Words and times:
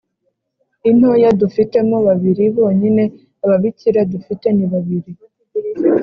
intoya 0.89 1.29
dufitemo 1.41 1.97
babiri 2.07 2.43
bonyine 2.57 3.03
ababikira 3.43 4.01
dufite 4.11 4.47
nibabiri 4.53 5.11